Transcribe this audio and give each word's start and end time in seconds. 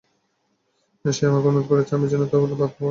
সে 1.05 1.23
আমাকে 1.25 1.47
অনুরোধ 1.47 1.65
করেছে 1.67 1.91
আমি 1.93 2.07
যেনো 2.07 2.25
তোর 2.25 2.41
ভাগ্য 2.41 2.53
বদলে 2.53 2.67
দেই। 2.67 2.79